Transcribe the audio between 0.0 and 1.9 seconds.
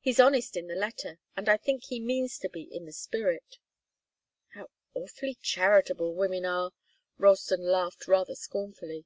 He's honest in the letter, and I think